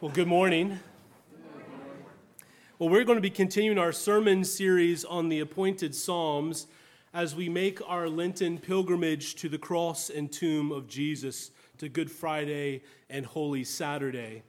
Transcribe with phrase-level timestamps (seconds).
[0.00, 0.80] Well, good morning.
[2.78, 6.68] Well, we're going to be continuing our sermon series on the appointed Psalms
[7.12, 12.10] as we make our Lenten pilgrimage to the cross and tomb of Jesus to Good
[12.10, 14.42] Friday and Holy Saturday.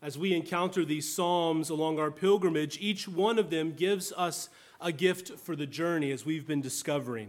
[0.00, 4.48] As we encounter these Psalms along our pilgrimage, each one of them gives us
[4.80, 7.28] a gift for the journey as we've been discovering.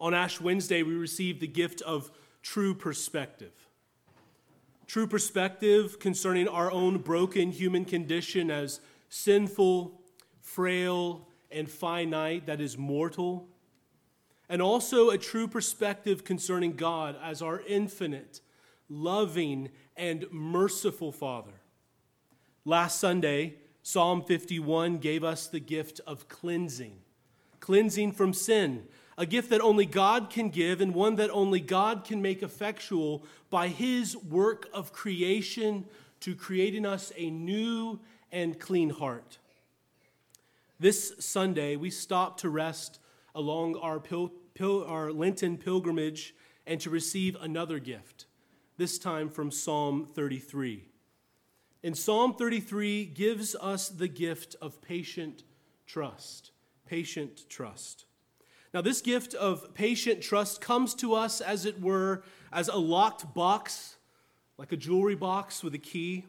[0.00, 2.10] On Ash Wednesday, we received the gift of
[2.42, 3.52] true perspective
[4.86, 10.00] true perspective concerning our own broken human condition as sinful,
[10.40, 13.48] frail, and finite, that is mortal,
[14.48, 18.40] and also a true perspective concerning God as our infinite,
[18.88, 21.52] loving, and merciful Father.
[22.64, 26.98] Last Sunday, Psalm 51 gave us the gift of cleansing,
[27.60, 28.84] cleansing from sin,
[29.18, 33.24] a gift that only God can give and one that only God can make effectual
[33.50, 35.84] by his work of creation
[36.20, 39.38] to creating us a new and clean heart.
[40.80, 42.98] This Sunday, we stop to rest
[43.34, 46.34] along our, pil- pil- our Lenten pilgrimage
[46.66, 48.26] and to receive another gift,
[48.78, 50.84] this time from Psalm 33.
[51.84, 55.42] And Psalm 33 gives us the gift of patient
[55.86, 56.52] trust.
[56.86, 58.04] Patient trust.
[58.74, 63.34] Now, this gift of patient trust comes to us, as it were, as a locked
[63.34, 63.96] box,
[64.56, 66.24] like a jewelry box with a key.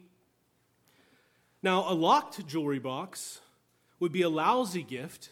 [1.62, 3.40] Now, a locked jewelry box
[3.98, 5.30] would be a lousy gift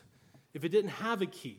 [0.55, 1.58] if it didn't have a key.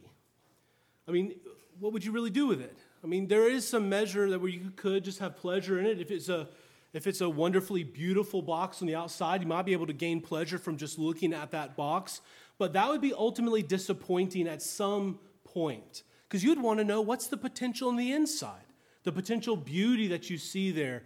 [1.08, 1.36] I mean,
[1.80, 2.78] what would you really do with it?
[3.04, 6.00] I mean, there is some measure that where you could just have pleasure in it.
[6.00, 6.48] If it's a
[6.94, 10.22] if it's a wonderfully beautiful box on the outside, you might be able to gain
[10.22, 12.22] pleasure from just looking at that box.
[12.60, 15.18] But that would be ultimately disappointing at some
[15.54, 18.66] point because you'd want to know what's the potential on the inside,
[19.04, 21.04] the potential beauty that you see there,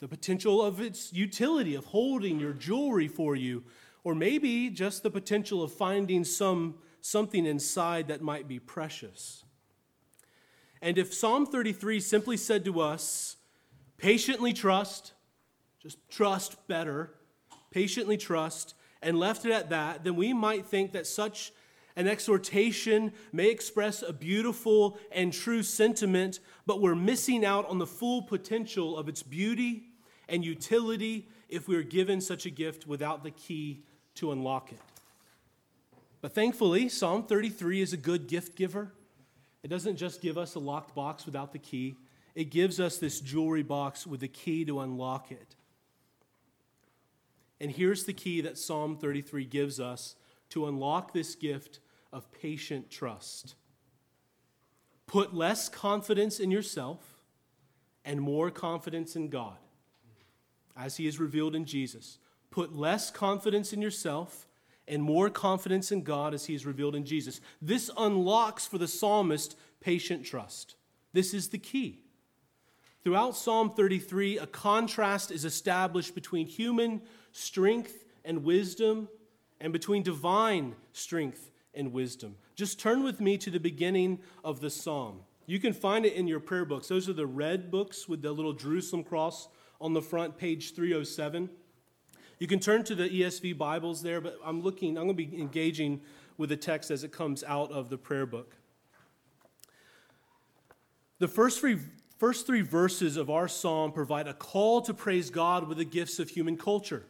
[0.00, 3.64] the potential of its utility of holding your jewelry for you,
[4.04, 9.44] or maybe just the potential of finding some something inside that might be precious.
[10.82, 13.36] And if Psalm 33 simply said to us,
[13.96, 15.12] patiently trust,
[15.80, 17.14] just trust better,
[17.70, 21.52] patiently trust, and left it at that, then we might think that such
[21.96, 27.86] an exhortation may express a beautiful and true sentiment, but we're missing out on the
[27.86, 29.84] full potential of its beauty
[30.28, 33.82] and utility if we are given such a gift without the key
[34.16, 34.80] to unlock it.
[36.20, 38.92] But thankfully, Psalm 33 is a good gift giver.
[39.62, 41.96] It doesn't just give us a locked box without the key,
[42.34, 45.56] it gives us this jewelry box with the key to unlock it.
[47.58, 50.16] And here's the key that Psalm 33 gives us
[50.50, 51.80] to unlock this gift
[52.16, 53.56] of patient trust.
[55.06, 57.20] Put less confidence in yourself
[58.06, 59.58] and more confidence in God,
[60.74, 62.16] as He is revealed in Jesus.
[62.50, 64.48] Put less confidence in yourself
[64.88, 67.42] and more confidence in God as He is revealed in Jesus.
[67.60, 70.74] This unlocks for the psalmist patient trust.
[71.12, 72.00] This is the key.
[73.04, 77.02] Throughout Psalm 33, a contrast is established between human
[77.32, 79.08] strength and wisdom
[79.60, 82.36] and between divine strength and wisdom.
[82.54, 85.20] Just turn with me to the beginning of the psalm.
[85.46, 86.88] You can find it in your prayer books.
[86.88, 89.48] Those are the red books with the little Jerusalem cross
[89.80, 91.48] on the front, page 307.
[92.38, 95.40] You can turn to the ESV Bibles there, but I'm looking, I'm going to be
[95.40, 96.00] engaging
[96.36, 98.56] with the text as it comes out of the prayer book.
[101.18, 101.78] The first three,
[102.18, 106.18] first three verses of our psalm provide a call to praise God with the gifts
[106.18, 107.06] of human culture.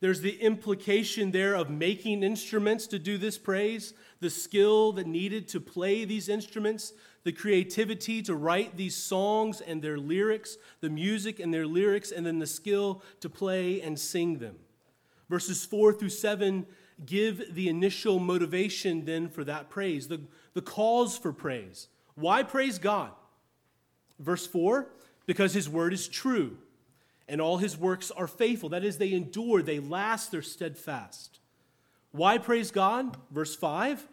[0.00, 5.46] There's the implication there of making instruments to do this praise, the skill that needed
[5.48, 11.38] to play these instruments, the creativity to write these songs and their lyrics, the music
[11.38, 14.56] and their lyrics, and then the skill to play and sing them.
[15.28, 16.66] Verses 4 through 7
[17.06, 20.20] give the initial motivation then for that praise, the,
[20.54, 21.88] the cause for praise.
[22.14, 23.12] Why praise God?
[24.18, 24.88] Verse 4
[25.26, 26.56] because his word is true
[27.30, 28.68] and all his works are faithful.
[28.68, 31.38] That is, they endure, they last, they're steadfast.
[32.12, 33.16] Why praise God?
[33.30, 34.06] Verse 5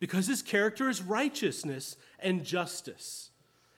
[0.00, 3.30] because his character is righteousness and justice.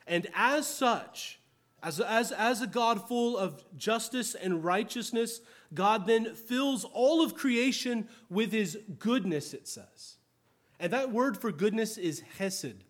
[0.05, 1.39] And as such,
[1.81, 5.39] as, as, as a God full of justice and righteousness,
[5.73, 10.17] God then fills all of creation with his goodness, it says.
[10.81, 12.83] And that word for goodness is hesed,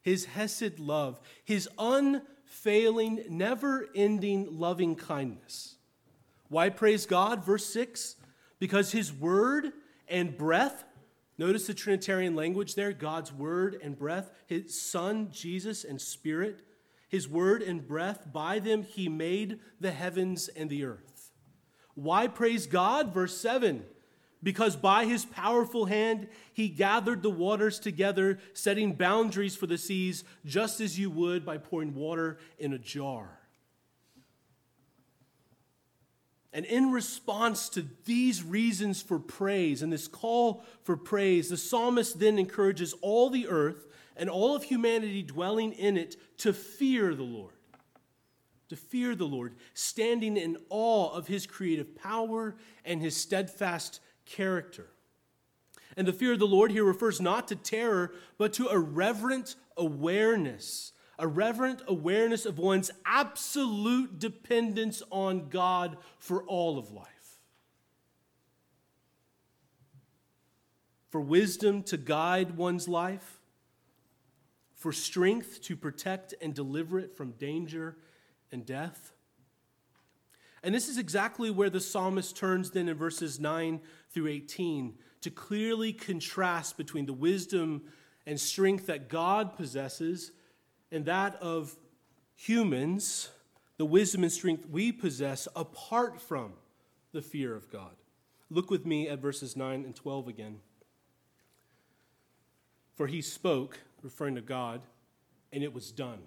[0.00, 5.76] his hesed love, his un failing, never ending loving kindness.
[6.48, 7.44] Why praise God?
[7.44, 8.16] Verse 6
[8.58, 9.72] because his word
[10.06, 10.84] and breath,
[11.38, 16.60] notice the Trinitarian language there God's word and breath, his Son, Jesus, and Spirit,
[17.08, 21.30] his word and breath, by them he made the heavens and the earth.
[21.94, 23.14] Why praise God?
[23.14, 23.84] Verse 7
[24.42, 30.24] because by his powerful hand he gathered the waters together, setting boundaries for the seas,
[30.44, 33.40] just as you would by pouring water in a jar.
[36.52, 42.18] And in response to these reasons for praise and this call for praise, the psalmist
[42.18, 43.86] then encourages all the earth
[44.16, 47.54] and all of humanity dwelling in it to fear the Lord.
[48.70, 54.00] To fear the Lord, standing in awe of his creative power and his steadfast
[54.30, 54.86] character.
[55.96, 59.56] And the fear of the Lord here refers not to terror, but to a reverent
[59.76, 67.06] awareness, a reverent awareness of one's absolute dependence on God for all of life.
[71.08, 73.40] For wisdom to guide one's life,
[74.76, 77.96] for strength to protect and deliver it from danger
[78.52, 79.12] and death.
[80.62, 83.80] And this is exactly where the psalmist turns then in verses 9
[84.10, 87.82] through 18 to clearly contrast between the wisdom
[88.26, 90.32] and strength that God possesses
[90.92, 91.76] and that of
[92.36, 93.30] humans,
[93.76, 96.52] the wisdom and strength we possess apart from
[97.12, 97.94] the fear of God.
[98.50, 100.58] Look with me at verses 9 and 12 again.
[102.94, 104.82] For he spoke, referring to God,
[105.52, 106.18] and it was done.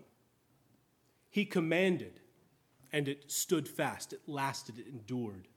[1.29, 2.19] He commanded,
[2.93, 5.47] and it stood fast, it lasted, it endured.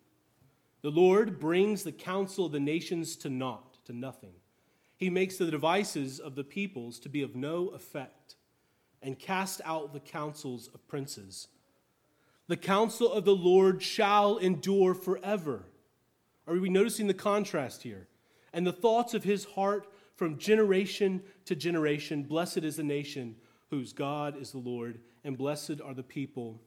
[0.80, 4.32] The Lord brings the counsel of the nations to naught, to nothing.
[4.96, 8.36] He makes the devices of the peoples to be of no effect
[9.02, 11.48] and cast out the counsels of princes.
[12.48, 15.66] The counsel of the Lord shall endure forever.
[16.46, 18.08] Are we noticing the contrast here?
[18.52, 22.22] And the thoughts of his heart from generation to generation.
[22.22, 23.36] Blessed is the nation
[23.68, 26.62] whose God is the Lord, and blessed are the people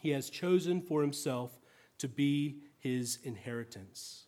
[0.00, 1.58] he has chosen for himself
[1.98, 4.24] to be his inheritance.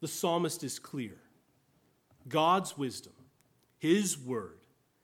[0.00, 1.16] The psalmist is clear
[2.28, 3.14] God's wisdom,
[3.78, 4.60] his word,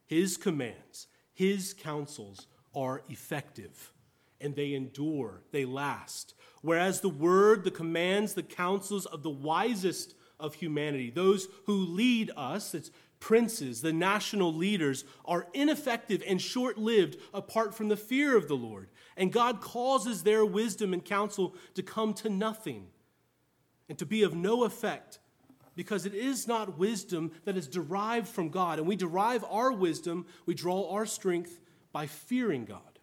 [0.06, 3.92] his commands, his counsels are effective
[4.40, 6.34] and they endure, they last.
[6.62, 12.30] Whereas the word, the commands, the counsels of the wisest of humanity, those who lead
[12.36, 12.90] us, it's
[13.20, 18.56] princes, the national leaders, are ineffective and short lived apart from the fear of the
[18.56, 18.88] Lord.
[19.16, 22.88] And God causes their wisdom and counsel to come to nothing
[23.88, 25.18] and to be of no effect
[25.76, 28.78] because it is not wisdom that is derived from God.
[28.78, 31.60] And we derive our wisdom, we draw our strength
[31.92, 32.98] by fearing God,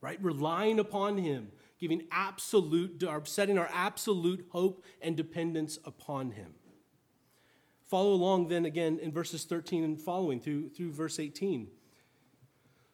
[0.00, 0.22] right?
[0.22, 1.48] Relying upon Him,
[1.78, 6.54] giving absolute, setting our absolute hope and dependence upon Him.
[7.84, 11.68] Follow along then again in verses 13 and following through, through verse 18.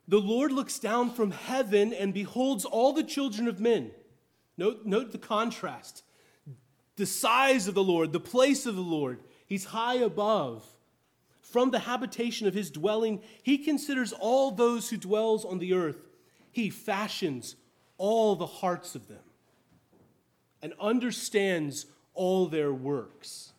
[0.09, 3.93] The Lord looks down from heaven and beholds all the children of men.
[4.57, 6.03] Note, note the contrast.
[6.97, 9.21] The size of the Lord, the place of the Lord.
[9.47, 10.67] He's high above.
[11.41, 16.09] From the habitation of his dwelling, he considers all those who dwells on the earth.
[16.51, 17.57] He fashions
[17.97, 19.23] all the hearts of them
[20.63, 23.53] and understands all their works.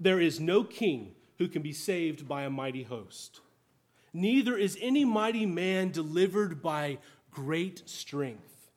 [0.00, 3.40] There is no king who can be saved by a mighty host.
[4.12, 6.98] Neither is any mighty man delivered by
[7.30, 8.70] great strength.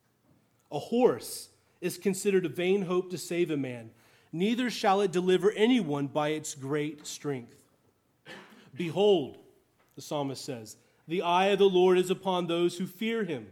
[0.71, 1.49] A horse
[1.79, 3.91] is considered a vain hope to save a man,
[4.31, 7.55] neither shall it deliver anyone by its great strength.
[8.75, 9.37] Behold,
[9.95, 10.77] the psalmist says,
[11.07, 13.47] the eye of the Lord is upon those who fear him.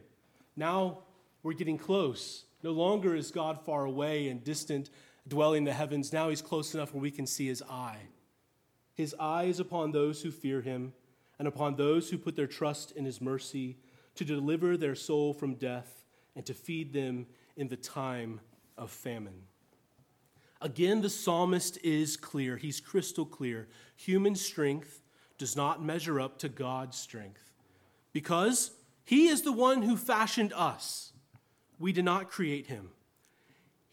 [0.55, 0.99] Now
[1.43, 2.45] we're getting close.
[2.63, 4.89] No longer is God far away and distant,
[5.27, 6.13] dwelling in the heavens.
[6.13, 7.99] Now he's close enough where we can see his eye.
[8.93, 10.93] His eye is upon those who fear him
[11.37, 13.77] and upon those who put their trust in his mercy
[14.15, 16.05] to deliver their soul from death
[16.35, 17.25] and to feed them
[17.57, 18.39] in the time
[18.77, 19.43] of famine.
[20.61, 22.57] Again, the psalmist is clear.
[22.57, 23.67] He's crystal clear.
[23.97, 25.01] Human strength
[25.37, 27.51] does not measure up to God's strength
[28.13, 28.71] because
[29.03, 31.11] he is the one who fashioned us.
[31.77, 32.91] We did not create him.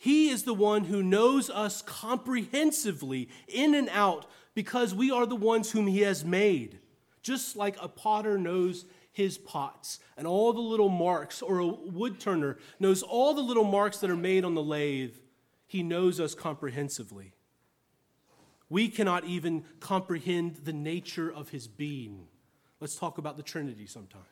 [0.02, 5.36] He is the one who knows us comprehensively in and out because we are the
[5.36, 6.80] ones whom he has made
[7.22, 12.18] just like a potter knows his pots and all the little marks, or a wood
[12.18, 15.14] turner knows all the little marks that are made on the lathe,
[15.66, 17.32] he knows us comprehensively.
[18.68, 22.26] We cannot even comprehend the nature of his being.
[22.80, 24.22] Let's talk about the Trinity sometime.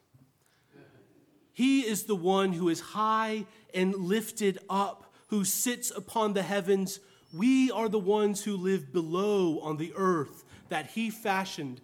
[1.53, 7.01] He is the one who is high and lifted up, who sits upon the heavens.
[7.33, 11.81] We are the ones who live below on the earth that he fashioned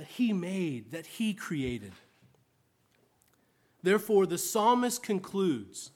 [0.00, 1.92] that he made, that he created.
[3.82, 5.90] Therefore, the psalmist concludes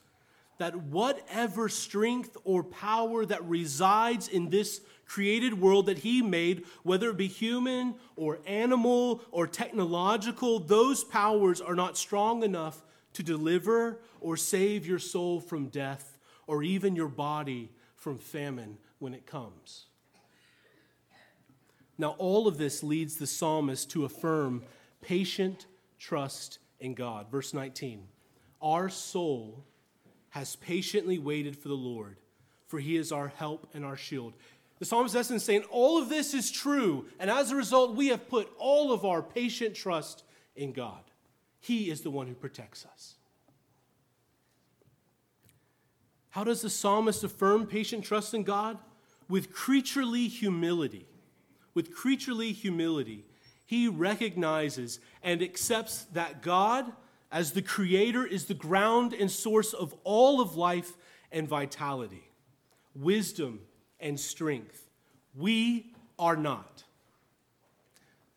[0.58, 7.08] that whatever strength or power that resides in this created world that he made, whether
[7.08, 12.82] it be human or animal or technological, those powers are not strong enough
[13.14, 19.14] to deliver or save your soul from death or even your body from famine when
[19.14, 19.86] it comes.
[21.96, 24.62] Now, all of this leads the psalmist to affirm
[25.00, 25.66] patient
[25.98, 27.30] trust in God.
[27.30, 28.06] Verse 19
[28.60, 29.64] Our soul
[30.30, 32.16] has patiently waited for the Lord,
[32.66, 34.34] for he is our help and our shield.
[34.80, 38.28] The psalmist is saying, All of this is true, and as a result, we have
[38.28, 40.24] put all of our patient trust
[40.56, 41.00] in God.
[41.64, 43.14] He is the one who protects us.
[46.28, 48.76] How does the psalmist affirm patient trust in God?
[49.30, 51.06] With creaturely humility.
[51.72, 53.24] With creaturely humility,
[53.64, 56.92] he recognizes and accepts that God,
[57.32, 60.92] as the creator, is the ground and source of all of life
[61.32, 62.28] and vitality,
[62.94, 63.60] wisdom
[64.00, 64.90] and strength.
[65.34, 66.84] We are not.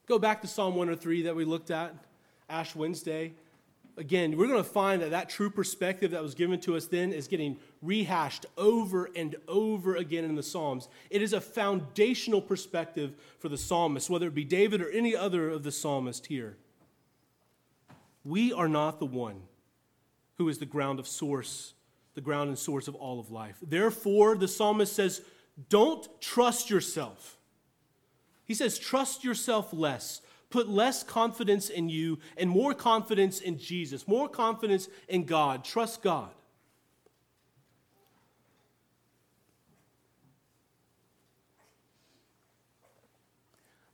[0.05, 1.93] Go back to Psalm 103 that we looked at,
[2.49, 3.33] Ash Wednesday.
[3.97, 7.11] Again, we're going to find that that true perspective that was given to us then
[7.11, 10.87] is getting rehashed over and over again in the Psalms.
[11.09, 15.49] It is a foundational perspective for the psalmist, whether it be David or any other
[15.49, 16.57] of the psalmists here.
[18.23, 19.41] We are not the one
[20.37, 21.73] who is the ground of source,
[22.13, 23.55] the ground and source of all of life.
[23.61, 25.21] Therefore, the psalmist says,
[25.69, 27.37] don't trust yourself.
[28.45, 30.21] He says, trust yourself less.
[30.49, 35.65] Put less confidence in you and more confidence in Jesus, more confidence in God.
[35.65, 36.29] Trust God.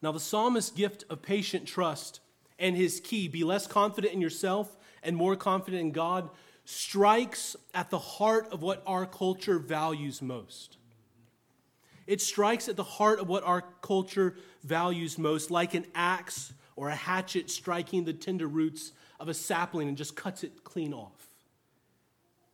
[0.01, 2.19] Now, the psalmist's gift of patient trust
[2.59, 6.29] and his key, be less confident in yourself and more confident in God,
[6.65, 10.77] strikes at the heart of what our culture values most.
[12.05, 16.89] It strikes at the heart of what our culture values most, like an axe or
[16.89, 21.29] a hatchet striking the tender roots of a sapling and just cuts it clean off.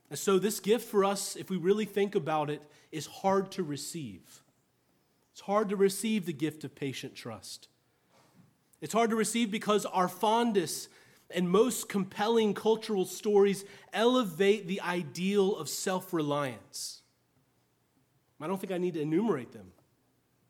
[0.08, 3.62] And so, this gift for us, if we really think about it, is hard to
[3.62, 4.42] receive.
[5.32, 7.68] It's hard to receive the gift of patient trust.
[8.80, 10.88] It's hard to receive because our fondest
[11.30, 17.02] and most compelling cultural stories elevate the ideal of self reliance.
[18.40, 19.72] I don't think I need to enumerate them.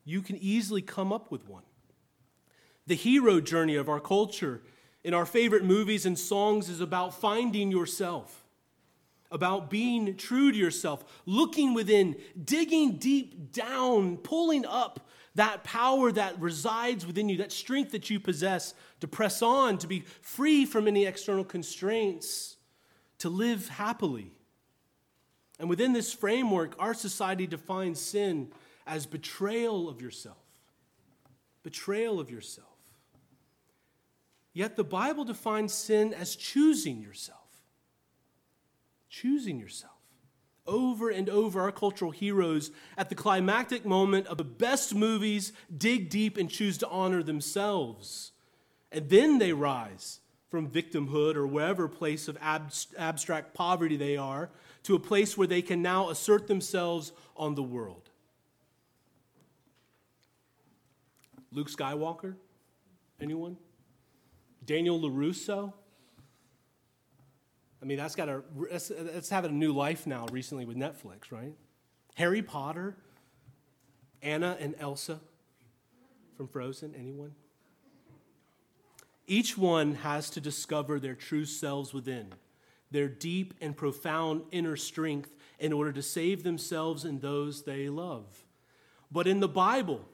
[0.04, 1.64] You can easily come up with one.
[2.86, 4.62] The hero journey of our culture
[5.02, 8.44] in our favorite movies and songs is about finding yourself,
[9.30, 16.40] about being true to yourself, looking within, digging deep down, pulling up that power that
[16.40, 20.88] resides within you, that strength that you possess to press on, to be free from
[20.88, 22.56] any external constraints,
[23.18, 24.32] to live happily.
[25.60, 28.50] And within this framework, our society defines sin
[28.86, 30.38] as betrayal of yourself.
[31.62, 32.66] Betrayal of yourself.
[34.54, 37.38] Yet the Bible defines sin as choosing yourself.
[39.10, 39.92] Choosing yourself.
[40.66, 46.08] Over and over, our cultural heroes, at the climactic moment of the best movies, dig
[46.08, 48.32] deep and choose to honor themselves.
[48.90, 54.50] And then they rise from victimhood or wherever place of abstract poverty they are
[54.84, 58.10] to a place where they can now assert themselves on the world.
[61.52, 62.36] Luke Skywalker?
[63.20, 63.56] Anyone?
[64.64, 65.72] Daniel LaRusso?
[67.82, 71.30] I mean, that's got a that's, that's having a new life now recently with Netflix,
[71.30, 71.54] right?
[72.14, 72.96] Harry Potter,
[74.22, 75.20] Anna and Elsa
[76.36, 77.34] from Frozen, anyone?
[79.26, 82.34] Each one has to discover their true selves within
[82.90, 88.44] their deep and profound inner strength in order to save themselves and those they love.
[89.10, 90.08] But in the Bible,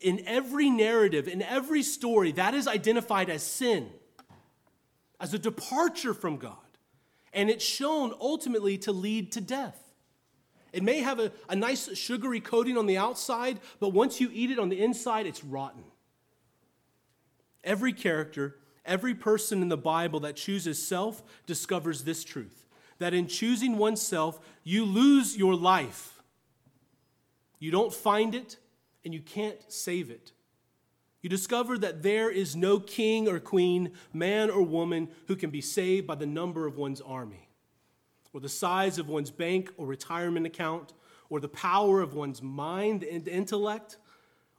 [0.00, 3.88] in every narrative, in every story, that is identified as sin,
[5.20, 6.56] as a departure from God.
[7.32, 9.78] And it's shown ultimately to lead to death.
[10.72, 14.50] It may have a, a nice sugary coating on the outside, but once you eat
[14.50, 15.84] it on the inside, it's rotten.
[17.62, 22.62] Every character Every person in the Bible that chooses self discovers this truth
[23.02, 26.22] that in choosing oneself, you lose your life.
[27.58, 28.56] You don't find it,
[29.04, 30.32] and you can't save it.
[31.20, 35.60] You discover that there is no king or queen, man or woman, who can be
[35.60, 37.48] saved by the number of one's army,
[38.32, 40.92] or the size of one's bank or retirement account,
[41.28, 43.98] or the power of one's mind and intellect,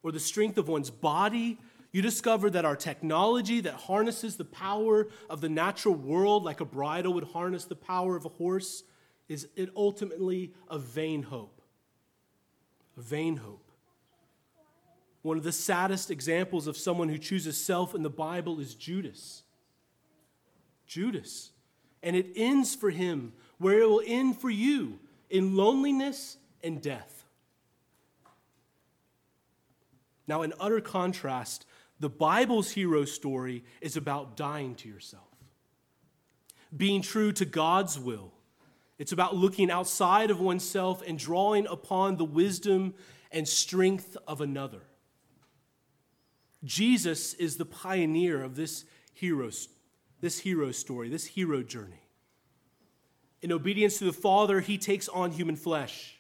[0.03, 1.60] or the strength of one's body
[1.94, 6.66] you discover that our technology that harnesses the power of the natural world, like a
[6.66, 8.84] bridle would harness the power of a horse,
[9.30, 11.62] is it ultimately a vain hope.
[12.98, 13.72] A vain hope.
[15.22, 19.44] One of the saddest examples of someone who chooses self in the Bible is Judas.
[20.88, 21.52] Judas.
[22.02, 27.24] And it ends for him where it will end for you in loneliness and death.
[30.28, 31.66] Now, in utter contrast,
[32.00, 35.28] the Bible's hero story is about dying to yourself,
[36.76, 38.34] being true to God's will.
[39.00, 42.94] It's about looking outside of oneself and drawing upon the wisdom
[43.32, 44.82] and strength of another.
[46.64, 49.50] Jesus is the pioneer of this hero,
[50.22, 52.08] this hero story, this hero journey.
[53.42, 56.18] In obedience to the Father, he takes on human flesh.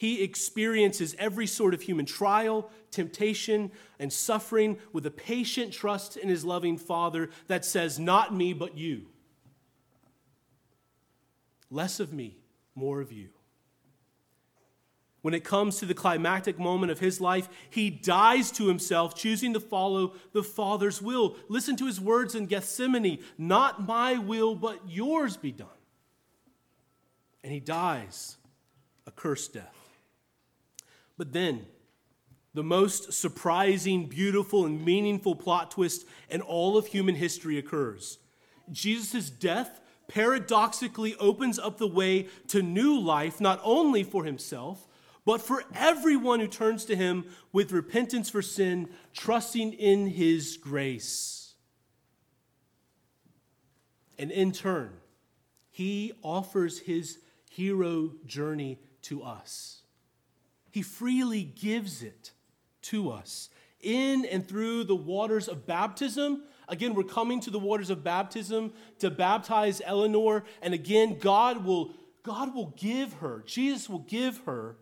[0.00, 6.26] He experiences every sort of human trial, temptation, and suffering with a patient trust in
[6.26, 9.08] his loving Father that says, Not me, but you.
[11.70, 12.38] Less of me,
[12.74, 13.28] more of you.
[15.20, 19.52] When it comes to the climactic moment of his life, he dies to himself, choosing
[19.52, 21.36] to follow the Father's will.
[21.50, 25.68] Listen to his words in Gethsemane Not my will, but yours be done.
[27.44, 28.38] And he dies
[29.06, 29.79] a cursed death.
[31.20, 31.66] But then,
[32.54, 38.16] the most surprising, beautiful, and meaningful plot twist in all of human history occurs.
[38.72, 44.88] Jesus' death paradoxically opens up the way to new life, not only for himself,
[45.26, 51.52] but for everyone who turns to him with repentance for sin, trusting in his grace.
[54.18, 54.94] And in turn,
[55.70, 57.18] he offers his
[57.50, 59.79] hero journey to us.
[60.70, 62.32] He freely gives it
[62.82, 63.50] to us.
[63.80, 68.72] In and through the waters of baptism, again, we're coming to the waters of baptism
[68.98, 74.76] to baptize Eleanor, and again, God will, God will give her, Jesus will give her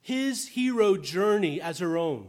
[0.00, 2.28] his hero journey as her own.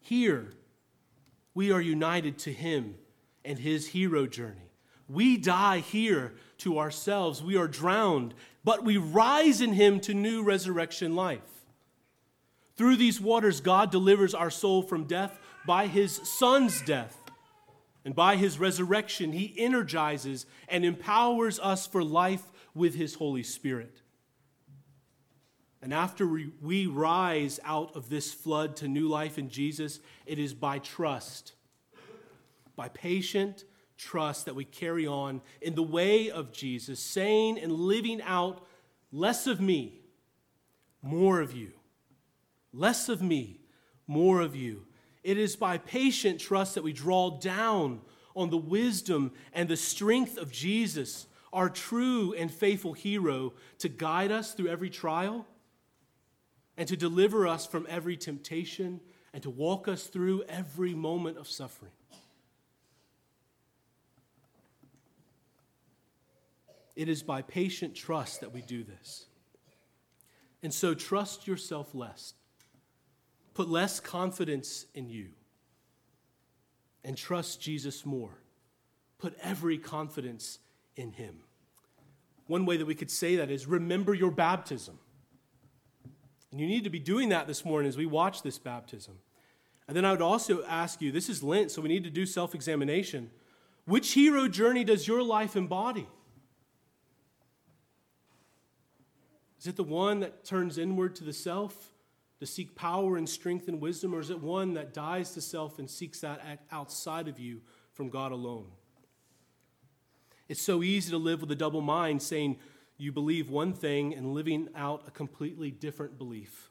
[0.00, 0.52] Here,
[1.54, 2.96] we are united to him
[3.44, 4.70] and his hero journey.
[5.08, 7.42] We die here to ourselves.
[7.42, 11.40] We are drowned but we rise in him to new resurrection life.
[12.76, 17.16] Through these waters, God delivers our soul from death by his son's death.
[18.04, 22.44] And by his resurrection, he energizes and empowers us for life
[22.74, 24.00] with his Holy Spirit.
[25.82, 30.54] And after we, rise out of this flood to new life in Jesus, it is
[30.54, 31.54] by trust,
[32.76, 33.64] by patient
[34.00, 38.66] trust that we carry on in the way of Jesus, saying and living out
[39.12, 40.00] less of me,
[41.02, 41.72] more of you.
[42.72, 43.60] Less of me,
[44.06, 44.86] more of you.
[45.22, 48.00] It is by patient trust that we draw down
[48.34, 54.32] on the wisdom and the strength of Jesus, our true and faithful hero, to guide
[54.32, 55.46] us through every trial
[56.76, 59.00] and to deliver us from every temptation
[59.34, 61.92] and to walk us through every moment of suffering.
[67.00, 69.24] It is by patient trust that we do this.
[70.62, 72.34] And so trust yourself less.
[73.54, 75.28] Put less confidence in you.
[77.02, 78.42] And trust Jesus more.
[79.16, 80.58] Put every confidence
[80.94, 81.38] in him.
[82.48, 84.98] One way that we could say that is remember your baptism.
[86.50, 89.14] And you need to be doing that this morning as we watch this baptism.
[89.88, 92.26] And then I would also ask you this is Lent, so we need to do
[92.26, 93.30] self examination.
[93.86, 96.06] Which hero journey does your life embody?
[99.60, 101.92] Is it the one that turns inward to the self
[102.38, 105.78] to seek power and strength and wisdom, or is it one that dies to self
[105.78, 107.60] and seeks that outside of you
[107.92, 108.68] from God alone?
[110.48, 112.58] It's so easy to live with a double mind, saying
[112.96, 116.70] you believe one thing and living out a completely different belief.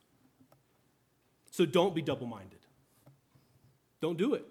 [1.51, 2.59] So don't be double minded.
[4.01, 4.45] Don't do it.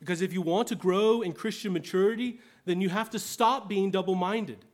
[0.00, 3.90] Because if you want to grow in Christian maturity, then you have to stop being
[3.90, 4.64] double minded.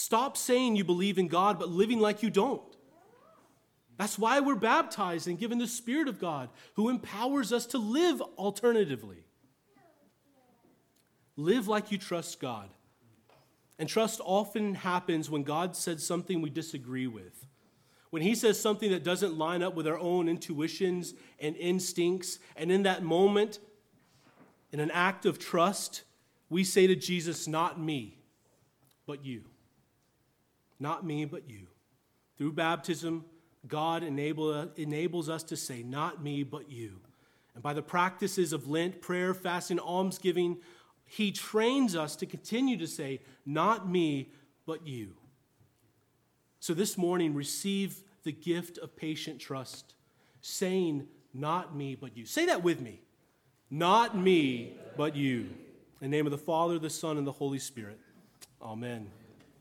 [0.00, 2.62] Stop saying you believe in God, but living like you don't.
[3.96, 8.20] That's why we're baptized and given the Spirit of God, who empowers us to live
[8.38, 9.24] alternatively.
[11.34, 12.70] Live like you trust God.
[13.76, 17.44] And trust often happens when God says something we disagree with.
[18.10, 22.70] When He says something that doesn't line up with our own intuitions and instincts, and
[22.70, 23.58] in that moment,
[24.70, 26.04] in an act of trust,
[26.48, 28.18] we say to Jesus, Not me,
[29.04, 29.42] but you.
[30.80, 31.66] Not me, but you.
[32.36, 33.24] Through baptism,
[33.66, 37.00] God enable, enables us to say, Not me, but you.
[37.54, 40.58] And by the practices of Lent, prayer, fasting, almsgiving,
[41.04, 44.30] He trains us to continue to say, Not me,
[44.66, 45.14] but you.
[46.60, 49.94] So this morning, receive the gift of patient trust,
[50.40, 52.26] saying, Not me, but you.
[52.26, 53.00] Say that with me.
[53.70, 55.48] Not me, but you.
[56.00, 57.98] In the name of the Father, the Son, and the Holy Spirit.
[58.62, 59.10] Amen.